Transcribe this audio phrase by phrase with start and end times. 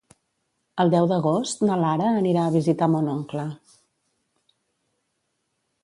[0.83, 3.47] El deu d'agost na Lara anirà a visitar mon oncle.